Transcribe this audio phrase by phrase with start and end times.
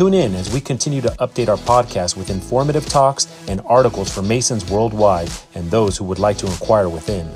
[0.00, 4.22] Tune in as we continue to update our podcast with informative talks and articles for
[4.22, 7.30] Masons worldwide and those who would like to inquire within.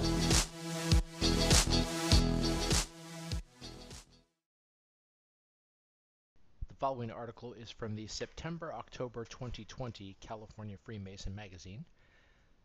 [6.68, 11.84] The following article is from the September October 2020 California Freemason magazine,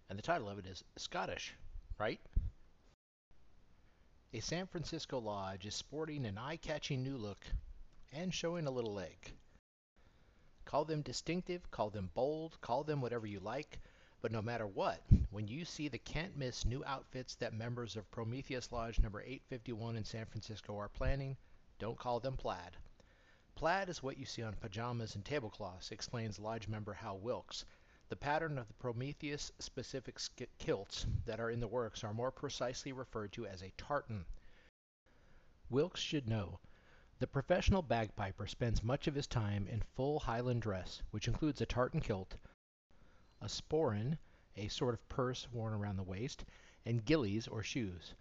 [0.10, 1.54] and the title of it is Scottish,
[2.00, 2.22] right?
[4.34, 7.46] A San Francisco lodge is sporting an eye catching new look
[8.14, 9.34] and showing a little leg.
[10.70, 13.80] Call them distinctive, call them bold, call them whatever you like,
[14.22, 18.12] but no matter what, when you see the can't miss new outfits that members of
[18.12, 21.36] Prometheus Lodge number 851 in San Francisco are planning,
[21.80, 22.78] don't call them plaid.
[23.56, 27.66] Plaid is what you see on pajamas and tablecloths, explains Lodge member Hal Wilkes.
[28.10, 30.20] The pattern of the Prometheus specific
[30.60, 34.24] kilts that are in the works are more precisely referred to as a tartan.
[35.72, 36.60] Wilkes should know.
[37.20, 41.66] The professional bagpiper spends much of his time in full Highland dress, which includes a
[41.66, 42.38] tartan kilt,
[43.42, 44.18] a sporran,
[44.56, 46.46] a sort of purse worn around the waist,
[46.86, 48.14] and gillies or shoes.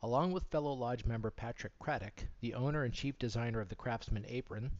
[0.00, 4.24] Along with fellow lodge member Patrick Craddock, the owner and chief designer of the Craftsman
[4.28, 4.70] Apron,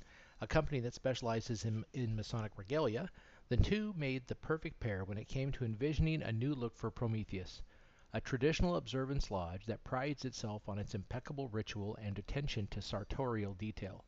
[0.40, 3.10] a company that specializes in, in Masonic regalia,
[3.48, 6.92] the two made the perfect pair when it came to envisioning a new look for
[6.92, 7.62] Prometheus,
[8.12, 13.54] a traditional observance lodge that prides itself on its impeccable ritual and attention to sartorial
[13.54, 14.04] detail.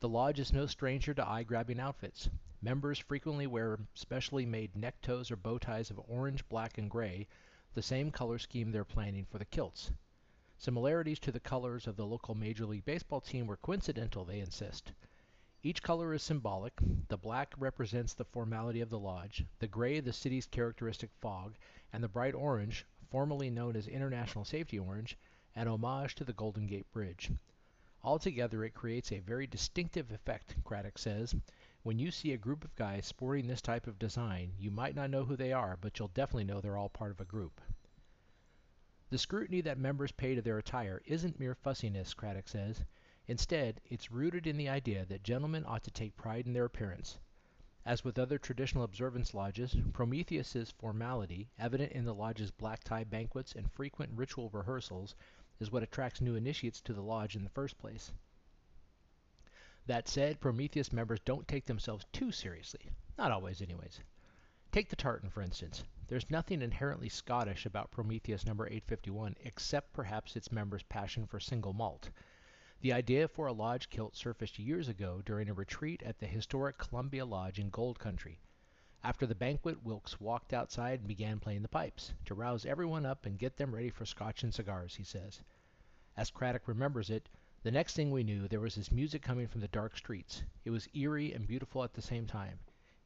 [0.00, 2.28] The lodge is no stranger to eye-grabbing outfits.
[2.60, 7.26] Members frequently wear specially made neckties or bow ties of orange, black, and gray,
[7.74, 9.90] the same color scheme they're planning for the kilts.
[10.56, 14.92] Similarities to the colors of the local Major League Baseball team were coincidental, they insist.
[15.62, 16.74] Each color is symbolic.
[17.08, 21.56] The black represents the formality of the lodge, the gray the city's characteristic fog,
[21.92, 25.16] and the bright orange, formerly known as International Safety Orange,
[25.54, 27.30] an homage to the Golden Gate Bridge.
[28.02, 31.32] Altogether, it creates a very distinctive effect, Craddock says.
[31.84, 35.10] When you see a group of guys sporting this type of design, you might not
[35.10, 37.60] know who they are, but you'll definitely know they're all part of a group.
[39.10, 42.82] The scrutiny that members pay to their attire isn't mere fussiness, Craddock says.
[43.28, 47.20] Instead, it's rooted in the idea that gentlemen ought to take pride in their appearance.
[47.86, 53.52] As with other traditional observance lodges, Prometheus's formality, evident in the lodge's black tie banquets
[53.54, 55.14] and frequent ritual rehearsals,
[55.60, 58.10] is what attracts new initiates to the lodge in the first place.
[59.84, 62.90] That said, Prometheus members don't take themselves too seriously.
[63.18, 64.00] Not always, anyways.
[64.72, 65.84] Take the tartan, for instance.
[66.08, 71.74] There's nothing inherently Scottish about Prometheus number 851 except perhaps its members' passion for single
[71.74, 72.08] malt.
[72.84, 76.76] The idea for a lodge kilt surfaced years ago during a retreat at the historic
[76.76, 78.42] Columbia Lodge in Gold Country.
[79.02, 83.24] After the banquet, Wilkes walked outside and began playing the pipes, to rouse everyone up
[83.24, 85.40] and get them ready for scotch and cigars, he says.
[86.14, 87.30] As Craddock remembers it,
[87.62, 90.42] the next thing we knew there was this music coming from the dark streets.
[90.66, 92.58] It was eerie and beautiful at the same time.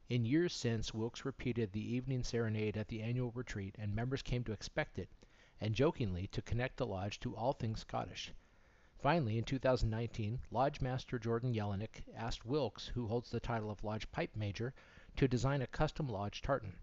[0.09, 4.43] In years since, Wilkes repeated the evening serenade at the annual retreat, and members came
[4.43, 5.07] to expect it,
[5.61, 8.33] and jokingly to connect the lodge to all things Scottish.
[9.01, 14.11] Finally, in 2019, Lodge Master Jordan Jelinek asked Wilkes, who holds the title of Lodge
[14.11, 14.73] Pipe Major,
[15.15, 16.75] to design a custom lodge tartan.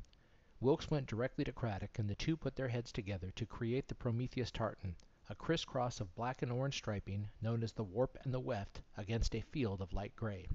[0.59, 3.95] Wilkes went directly to Craddock, and the two put their heads together to create the
[3.95, 4.97] Prometheus tartan,
[5.29, 9.35] a crisscross of black and orange striping known as the warp and the weft against
[9.35, 10.49] a field of light gray.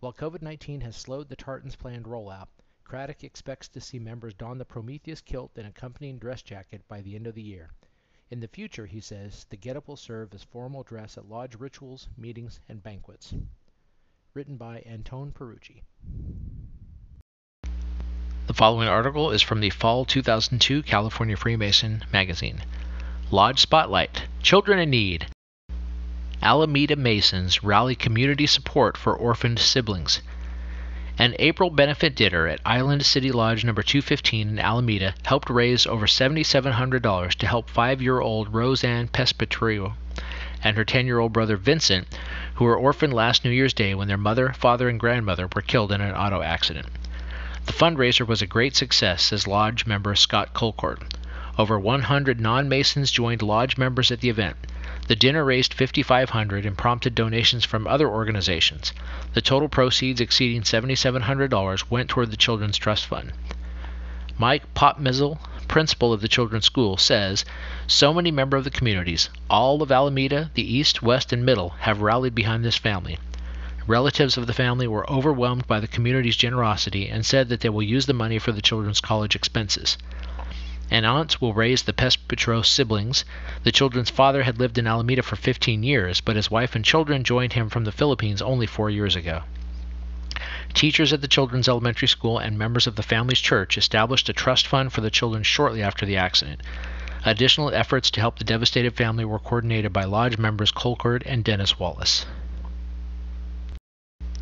[0.00, 2.48] While COVID 19 has slowed the tartan's planned rollout,
[2.82, 7.14] Craddock expects to see members don the Prometheus kilt and accompanying dress jacket by the
[7.14, 7.70] end of the year.
[8.28, 12.08] In the future, he says, the getup will serve as formal dress at lodge rituals,
[12.18, 13.32] meetings, and banquets.
[14.34, 15.82] Written by Antone Perucci.
[18.48, 22.64] The following article is from the Fall 2002 California Freemason magazine.
[23.30, 25.28] Lodge Spotlight Children in Need
[26.42, 30.20] Alameda Masons rally community support for orphaned siblings.
[31.18, 36.06] An April benefit dinner at Island City Lodge number 215 in Alameda helped raise over
[36.06, 39.94] $7,700 to help five year old Roseanne Pespetrio
[40.62, 42.06] and her 10 year old brother Vincent,
[42.56, 45.90] who were orphaned last New Year's Day when their mother, father, and grandmother were killed
[45.90, 46.88] in an auto accident.
[47.64, 51.02] The fundraiser was a great success, says Lodge member Scott Colcourt.
[51.56, 54.56] Over 100 non Masons joined Lodge members at the event.
[55.08, 58.92] The dinner raised 5500 and prompted donations from other organizations.
[59.34, 63.32] The total proceeds exceeding $7700 went toward the Children's Trust Fund.
[64.36, 65.38] Mike Popmizzle,
[65.68, 67.44] principal of the children's school, says
[67.86, 72.02] so many members of the communities, all of Alameda, the East, West, and Middle, have
[72.02, 73.18] rallied behind this family.
[73.86, 77.82] Relatives of the family were overwhelmed by the community's generosity and said that they will
[77.82, 79.96] use the money for the children's college expenses.
[80.88, 83.24] An aunt will raise the Pespetro siblings.
[83.64, 87.24] The children's father had lived in Alameda for 15 years, but his wife and children
[87.24, 89.42] joined him from the Philippines only four years ago.
[90.74, 94.68] Teachers at the children's elementary school and members of the family's church established a trust
[94.68, 96.60] fund for the children shortly after the accident.
[97.24, 101.80] Additional efforts to help the devastated family were coordinated by Lodge members Colcord and Dennis
[101.80, 102.26] Wallace.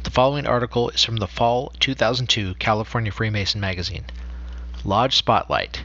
[0.02, 4.04] The following article is from the Fall 2002 California Freemason magazine.
[4.84, 5.84] Lodge Spotlight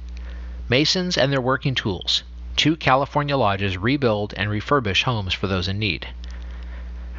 [0.69, 2.21] Masons and their working tools.
[2.55, 6.07] Two California lodges rebuild and refurbish homes for those in need.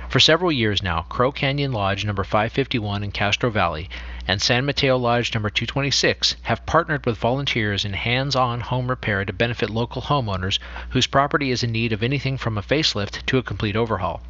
[0.08, 3.90] For several years now, Crow Canyon Lodge number 551 in Castro Valley
[4.26, 9.32] and San Mateo Lodge number 226 have partnered with volunteers in hands-on home repair to
[9.32, 10.60] benefit local homeowners
[10.90, 14.22] whose property is in need of anything from a facelift to a complete overhaul.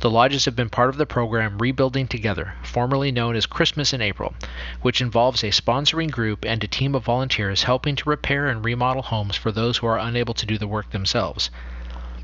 [0.00, 4.00] The lodges have been part of the program Rebuilding Together, formerly known as Christmas in
[4.00, 4.32] April,
[4.80, 9.02] which involves a sponsoring group and a team of volunteers helping to repair and remodel
[9.02, 11.50] homes for those who are unable to do the work themselves.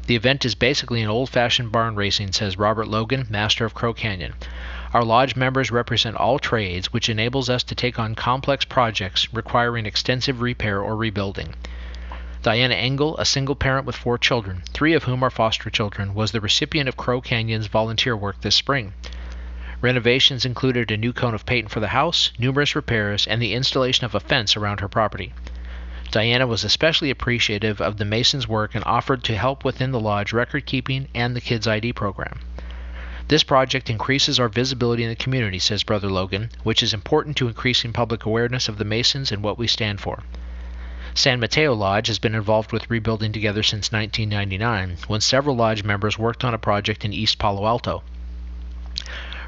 [0.06, 3.92] The event is basically an old fashioned barn racing, says Robert Logan, master of Crow
[3.92, 4.32] Canyon.
[4.94, 9.84] Our lodge members represent all trades, which enables us to take on complex projects requiring
[9.84, 11.54] extensive repair or rebuilding.
[12.46, 16.30] Diana Engel, a single parent with four children, three of whom are foster children, was
[16.30, 18.94] the recipient of Crow Canyon's volunteer work this spring.
[19.80, 24.04] Renovations included a new cone of paint for the house, numerous repairs, and the installation
[24.04, 25.34] of a fence around her property.
[26.12, 30.32] Diana was especially appreciative of the Masons' work and offered to help within the lodge
[30.32, 32.38] record keeping and the Kids ID program.
[33.26, 37.48] This project increases our visibility in the community, says Brother Logan, which is important to
[37.48, 40.22] increasing public awareness of the Masons and what we stand for.
[41.18, 46.18] San Mateo Lodge has been involved with rebuilding together since 1999, when several lodge members
[46.18, 48.02] worked on a project in East Palo Alto.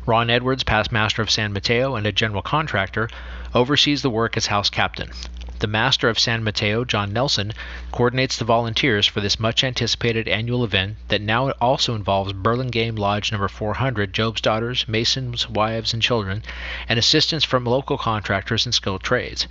[0.07, 3.11] Ron Edwards, past master of San Mateo and a general contractor,
[3.55, 5.11] oversees the work as house captain.
[5.59, 7.53] The master of San Mateo, John Nelson,
[7.93, 13.31] coordinates the volunteers for this much anticipated annual event that now also involves Burlingame Lodge
[13.31, 16.43] number 400, Job's daughters, masons, wives, and children,
[16.89, 19.47] and assistance from local contractors and skilled trades.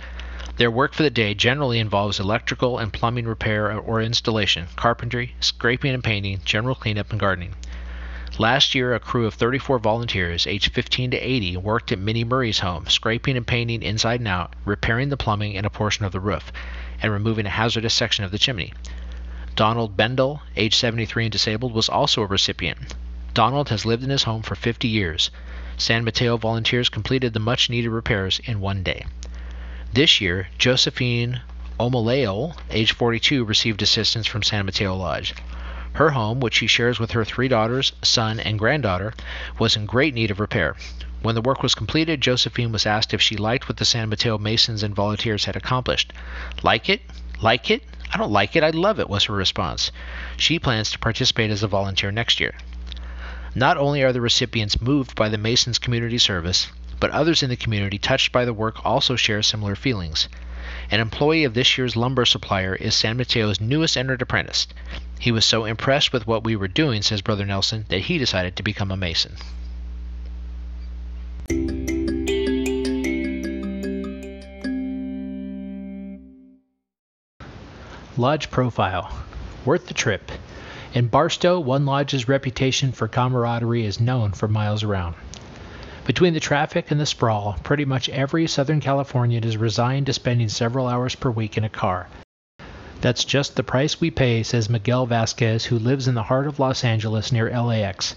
[0.58, 5.94] Their work for the day generally involves electrical and plumbing repair or installation, carpentry, scraping
[5.94, 7.54] and painting, general cleanup, and gardening.
[8.38, 12.58] Last year, a crew of 34 volunteers, aged 15 to 80, worked at Minnie Murray's
[12.58, 16.18] home, scraping and painting inside and out, repairing the plumbing and a portion of the
[16.18, 16.52] roof,
[17.00, 18.72] and removing a hazardous section of the chimney.
[19.54, 22.96] Donald Bendel, age 73 and disabled, was also a recipient.
[23.32, 25.30] Donald has lived in his home for 50 years.
[25.76, 29.06] San Mateo volunteers completed the much needed repairs in one day.
[29.92, 31.40] This year, Josephine
[31.80, 35.34] Omaleo, age 42, received assistance from San Mateo Lodge.
[35.94, 39.14] Her home, which she shares with her three daughters, son, and granddaughter,
[39.58, 40.76] was in great need of repair.
[41.22, 44.36] When the work was completed, Josephine was asked if she liked what the San Mateo
[44.36, 46.12] Masons and volunteers had accomplished.
[46.62, 47.00] Like it?
[47.40, 47.82] Like it?
[48.12, 48.62] I don't like it.
[48.62, 49.90] I love it, was her response.
[50.36, 52.54] She plans to participate as a volunteer next year.
[53.54, 56.68] Not only are the recipients moved by the Masons community service,
[57.00, 60.28] but others in the community touched by the work also share similar feelings.
[60.90, 64.66] An employee of this year's lumber supplier is San Mateo's newest entered apprentice.
[65.18, 68.56] He was so impressed with what we were doing, says Brother Nelson, that he decided
[68.56, 69.36] to become a Mason.
[78.16, 79.12] Lodge Profile
[79.64, 80.32] Worth the trip.
[80.92, 85.14] In Barstow, one lodge's reputation for camaraderie is known for miles around.
[86.08, 90.48] Between the traffic and the sprawl, pretty much every Southern Californian is resigned to spending
[90.48, 92.08] several hours per week in a car.
[93.02, 96.58] That's just the price we pay, says Miguel Vasquez, who lives in the heart of
[96.58, 98.14] Los Angeles near LAX.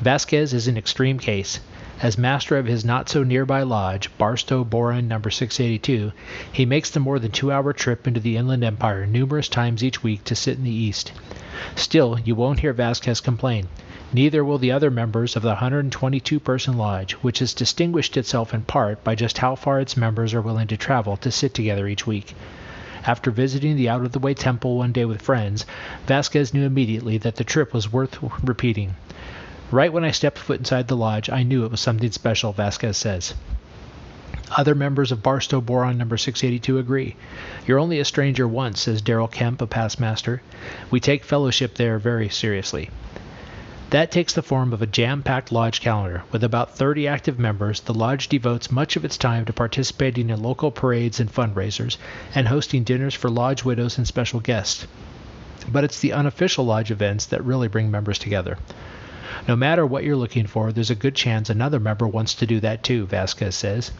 [0.00, 1.60] Vasquez is an extreme case.
[2.00, 6.12] As master of his not so nearby lodge, Barstow Boron number 682,
[6.50, 10.02] he makes the more than two hour trip into the Inland Empire numerous times each
[10.02, 11.12] week to sit in the East.
[11.76, 13.68] Still, you won't hear Vasquez complain.
[14.10, 18.62] Neither will the other members of the 122 person lodge, which has distinguished itself in
[18.62, 22.06] part by just how far its members are willing to travel to sit together each
[22.06, 22.34] week.
[23.04, 25.66] After visiting the out of the way temple one day with friends,
[26.06, 28.96] Vasquez knew immediately that the trip was worth repeating.
[29.70, 32.96] Right when I stepped foot inside the lodge, I knew it was something special, Vasquez
[32.96, 33.34] says.
[34.56, 37.16] Other members of Barstow Boron number 682 agree.
[37.66, 40.40] You're only a stranger once, says Darrell Kemp, a past master.
[40.90, 42.88] We take fellowship there very seriously.
[43.90, 46.22] That takes the form of a jam packed lodge calendar.
[46.30, 50.42] With about 30 active members, the lodge devotes much of its time to participating in
[50.42, 51.96] local parades and fundraisers
[52.34, 54.86] and hosting dinners for lodge widows and special guests.
[55.72, 58.58] But it's the unofficial lodge events that really bring members together.
[59.48, 62.60] No matter what you're looking for, there's a good chance another member wants to do
[62.60, 63.90] that too, Vasquez says.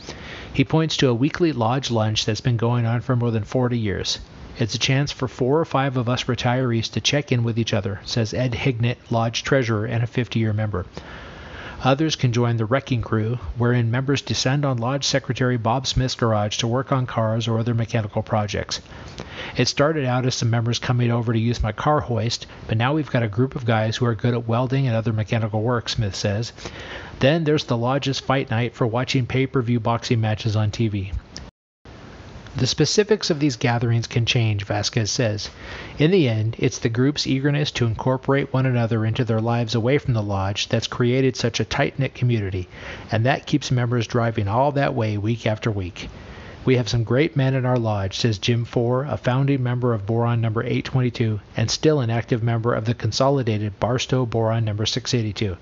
[0.52, 3.78] He points to a weekly lodge lunch that's been going on for more than 40
[3.78, 4.18] years.
[4.60, 7.72] It's a chance for four or five of us retirees to check in with each
[7.72, 10.84] other, says Ed Hignett, Lodge Treasurer and a 50 year member.
[11.84, 16.56] Others can join the wrecking crew, wherein members descend on Lodge Secretary Bob Smith's garage
[16.56, 18.80] to work on cars or other mechanical projects.
[19.56, 22.94] It started out as some members coming over to use my car hoist, but now
[22.94, 25.88] we've got a group of guys who are good at welding and other mechanical work,
[25.88, 26.52] Smith says.
[27.20, 31.12] Then there's the Lodge's fight night for watching pay per view boxing matches on TV.
[32.56, 35.50] The specifics of these gatherings can change, Vasquez says.
[35.98, 39.98] In the end, it's the group's eagerness to incorporate one another into their lives away
[39.98, 42.66] from the lodge that's created such a tight knit community,
[43.12, 46.08] and that keeps members driving all that way week after week.
[46.64, 50.06] We have some great men in our lodge, says Jim Four, a founding member of
[50.06, 55.56] Boron number 822 and still an active member of the consolidated Barstow Boron number 682.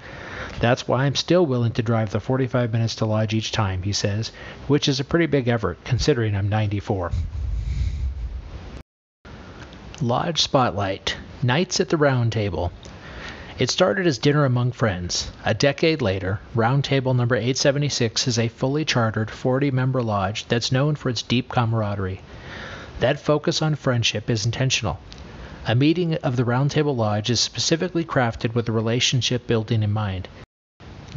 [0.59, 3.93] That's why I'm still willing to drive the 45 minutes to Lodge each time, he
[3.93, 4.33] says,
[4.67, 7.13] which is a pretty big effort considering I'm 94.
[10.01, 12.73] Lodge Spotlight Nights at the Round Table.
[13.59, 15.31] It started as dinner among friends.
[15.45, 20.73] A decade later, Round Table number 876 is a fully chartered 40 member lodge that's
[20.73, 22.21] known for its deep camaraderie.
[23.01, 25.01] That focus on friendship is intentional.
[25.67, 29.93] A meeting of the Round Table Lodge is specifically crafted with the relationship building in
[29.93, 30.29] mind.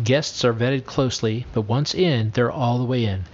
[0.04, 3.26] Guests are vetted closely, but once in, they're all the way in.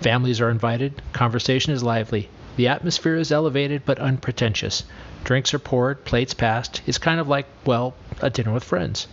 [0.00, 4.82] Families are invited, conversation is lively, the atmosphere is elevated but unpretentious.
[5.24, 6.82] Drinks are poured, plates passed.
[6.86, 9.06] It's kind of like, well, a dinner with friends.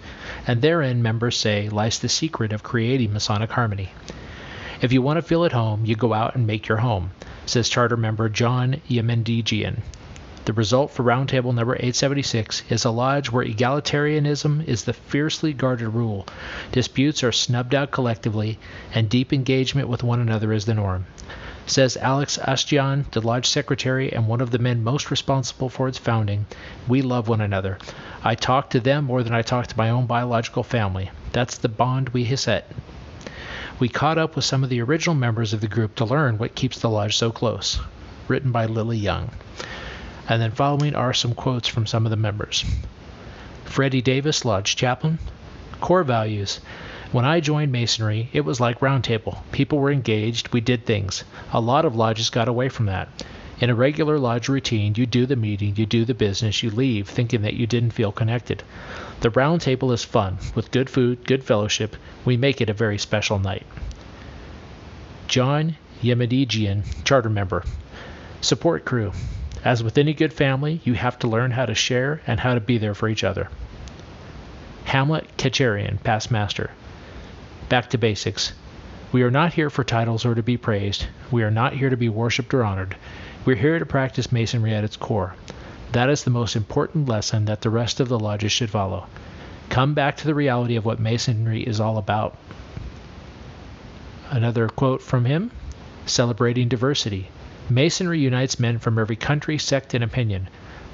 [0.46, 3.92] And therein, members say, lies the secret of creating Masonic harmony.
[4.82, 7.12] If you want to feel at home, you go out and make your home,
[7.46, 9.82] says charter member John Yemendigian.
[10.48, 15.90] The result for Roundtable number 876 is a lodge where egalitarianism is the fiercely guarded
[15.90, 16.26] rule,
[16.72, 18.58] disputes are snubbed out collectively,
[18.94, 21.06] and deep engagement with one another is the norm.
[21.66, 25.98] Says Alex Astian, the lodge secretary and one of the men most responsible for its
[25.98, 26.46] founding,
[26.88, 27.78] we love one another.
[28.24, 31.12] I talk to them more than I talk to my own biological family.
[31.34, 32.72] That's the bond we set.
[33.80, 36.56] We caught up with some of the original members of the group to learn what
[36.56, 37.82] keeps the lodge so close.
[38.30, 39.32] Written by Lily Young.
[40.30, 42.66] And then following are some quotes from some of the members.
[43.66, 45.20] Freddie Davis, Lodge Chaplain.
[45.80, 46.60] Core values.
[47.12, 49.40] When I joined Masonry, it was like Roundtable.
[49.52, 51.24] People were engaged, we did things.
[51.54, 53.08] A lot of lodges got away from that.
[53.60, 57.08] In a regular lodge routine, you do the meeting, you do the business, you leave
[57.08, 58.62] thinking that you didn't feel connected.
[59.22, 60.38] The round table is fun.
[60.54, 63.66] With good food, good fellowship, we make it a very special night.
[65.28, 67.64] John Yemedigian, charter member.
[68.42, 69.12] Support crew.
[69.64, 72.60] As with any good family, you have to learn how to share and how to
[72.60, 73.50] be there for each other.
[74.86, 76.72] Hamlet Kacharian, past master.
[77.68, 78.54] Back to basics.
[79.12, 81.08] We are not here for titles or to be praised.
[81.32, 82.96] We are not here to be worshipped or honored.
[83.46, 85.34] We're here to practice Masonry at its core.
[85.92, 89.08] That is the most important lesson that the rest of the lodges should follow.
[89.70, 92.38] Come back to the reality of what Masonry is all about.
[94.30, 95.52] Another quote from him
[96.06, 97.30] celebrating diversity.
[97.70, 100.48] Masonry unites men from every country, sect, and opinion.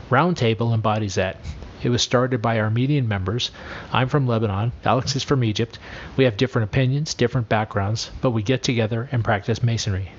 [0.10, 1.38] Roundtable embodies that.
[1.84, 3.51] It was started by Armenian members.
[3.92, 4.72] I'm from Lebanon.
[4.84, 5.77] Alex is from Egypt.
[6.18, 10.13] We have different opinions, different backgrounds, but we get together and practice Masonry.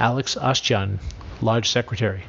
[0.00, 0.98] Alex Ashjan,
[1.40, 2.24] Lodge Secretary.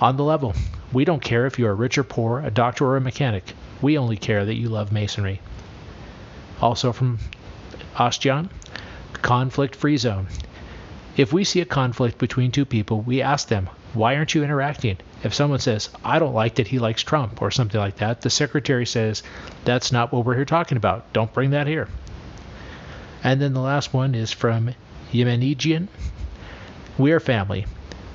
[0.00, 0.54] On the level,
[0.92, 3.52] we don't care if you are rich or poor, a doctor or a mechanic.
[3.82, 5.40] We only care that you love Masonry.
[6.62, 7.18] Also from
[7.96, 8.48] Ashjan,
[9.20, 10.28] conflict free zone.
[11.16, 14.98] If we see a conflict between two people, we ask them, why aren't you interacting?
[15.22, 18.30] If someone says, I don't like that he likes Trump or something like that, the
[18.30, 19.22] secretary says,
[19.64, 21.12] that's not what we're here talking about.
[21.12, 21.88] Don't bring that here.
[23.22, 24.74] And then the last one is from
[25.12, 25.86] Yemenigian.
[26.98, 27.66] We are family.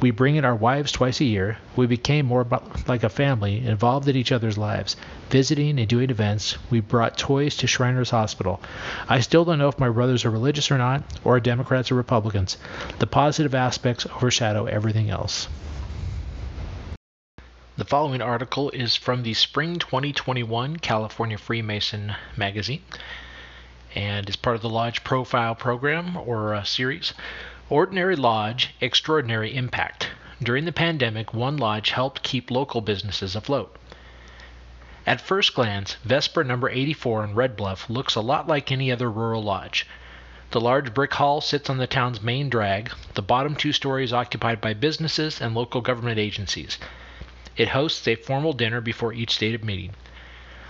[0.01, 1.57] We bring in our wives twice a year.
[1.75, 2.47] We became more
[2.87, 4.95] like a family, involved in each other's lives,
[5.29, 6.57] visiting and doing events.
[6.69, 8.61] We brought toys to Shriners Hospital.
[9.09, 11.95] I still don't know if my brothers are religious or not, or are Democrats or
[11.95, 12.57] Republicans.
[12.99, 15.49] The positive aspects overshadow everything else.
[17.75, 22.83] The following article is from the Spring 2021 California Freemason magazine
[23.95, 27.13] and is part of the Lodge Profile program or uh, series.
[27.71, 30.09] Ordinary Lodge, Extraordinary Impact.
[30.41, 33.75] During the pandemic, one lodge helped keep local businesses afloat.
[35.05, 39.11] At first glance, Vesper number 84 in Red Bluff looks a lot like any other
[39.11, 39.85] rural lodge.
[40.49, 44.61] The large brick hall sits on the town's main drag, the bottom two stories occupied
[44.61, 46.79] by businesses and local government agencies.
[47.55, 49.93] It hosts a formal dinner before each stated meeting.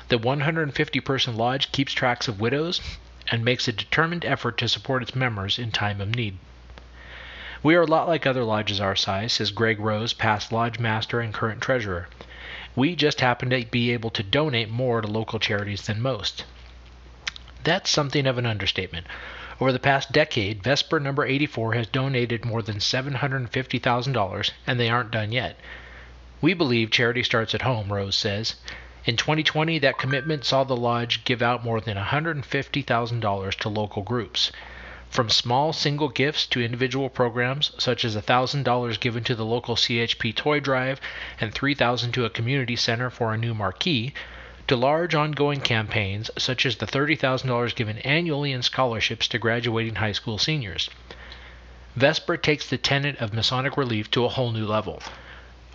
[0.09, 2.81] The 150 person lodge keeps tracks of widows
[3.29, 6.37] and makes a determined effort to support its members in time of need.
[7.61, 11.19] We are a lot like other lodges our size, says Greg Rose, past lodge master
[11.19, 12.07] and current treasurer.
[12.73, 16.45] We just happen to be able to donate more to local charities than most.
[17.65, 19.07] That's something of an understatement.
[19.59, 25.11] Over the past decade, Vesper number 84 has donated more than $750,000, and they aren't
[25.11, 25.59] done yet.
[26.39, 28.55] We believe charity starts at home, Rose says.
[29.03, 34.53] In 2020, that commitment saw the lodge give out more than $150,000 to local groups.
[35.09, 40.35] From small single gifts to individual programs, such as $1,000 given to the local CHP
[40.35, 41.01] toy drive
[41.41, 44.13] and 3,000 to a community center for a new marquee,
[44.67, 50.11] to large ongoing campaigns, such as the $30,000 given annually in scholarships to graduating high
[50.11, 50.91] school seniors.
[51.95, 55.01] Vesper takes the tenet of Masonic relief to a whole new level.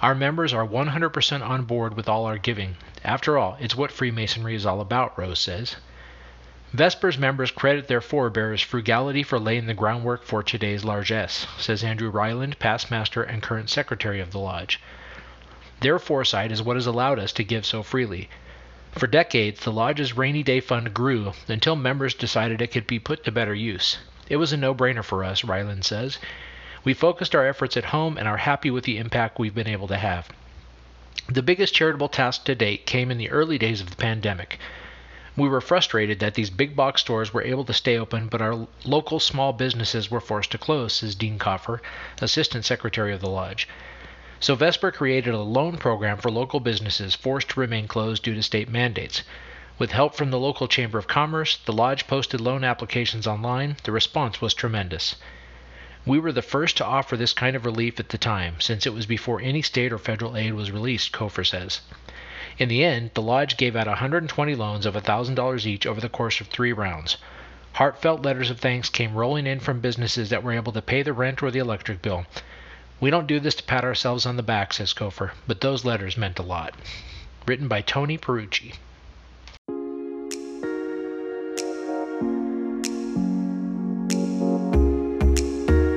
[0.01, 2.77] Our members are 100% on board with all our giving.
[3.03, 5.75] After all, it's what Freemasonry is all about, Rose says.
[6.75, 12.11] Vesper's members credit their forebears' frugality for laying the groundwork for today's largesse, says Andrew
[12.11, 14.81] Ryland, past master and current secretary of the lodge.
[15.83, 18.29] Their foresight is what has allowed us to give so freely.
[18.91, 23.25] For decades, the lodge's rainy day fund grew until members decided it could be put
[23.25, 23.99] to better use.
[24.29, 26.19] It was a no brainer for us, Ryland says.
[26.83, 29.87] We focused our efforts at home and are happy with the impact we've been able
[29.87, 30.29] to have.
[31.29, 34.59] The biggest charitable task to date came in the early days of the pandemic.
[35.37, 38.69] We were frustrated that these big box stores were able to stay open, but our
[38.85, 41.83] local small businesses were forced to close, says Dean Coffer,
[42.21, 43.67] Assistant Secretary of the Lodge.
[44.39, 48.43] So Vesper created a loan program for local businesses forced to remain closed due to
[48.45, 49.25] state mandates.
[49.77, 53.77] With help from the local Chamber of Commerce, the Lodge posted loan applications online.
[53.83, 55.17] The response was tremendous.
[56.07, 58.95] We were the first to offer this kind of relief at the time, since it
[58.95, 61.81] was before any state or federal aid was released, Kofer says.
[62.57, 66.41] In the end, the Lodge gave out 120 loans of $1,000 each over the course
[66.41, 67.17] of three rounds.
[67.75, 71.13] Heartfelt letters of thanks came rolling in from businesses that were able to pay the
[71.13, 72.27] rent or the electric bill.
[73.01, 76.17] We don't do this to pat ourselves on the back, says Kofer, but those letters
[76.17, 76.75] meant a lot.
[77.47, 78.75] Written by Tony Perucci.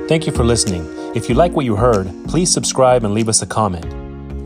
[0.08, 0.86] Thank you for listening.
[1.14, 3.97] If you like what you heard, please subscribe and leave us a comment.